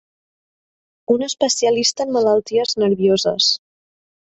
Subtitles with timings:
[1.17, 3.57] Un especialista en malalties nervioses.